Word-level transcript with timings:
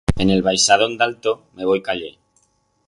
En 0.23 0.29
el 0.35 0.39
baixadón 0.47 0.95
d'alto 1.01 1.35
me 1.59 1.71
voi 1.73 1.85
cayer. 1.91 2.13